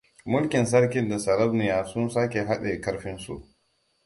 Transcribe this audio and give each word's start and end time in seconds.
Mulkin 0.25 0.63
Sarkin 0.65 1.09
da 1.09 1.19
Sarauniya 1.19 1.83
sun 1.85 2.09
sake 2.09 2.39
haɗe 2.47 2.81
karfinsu. 2.81 3.35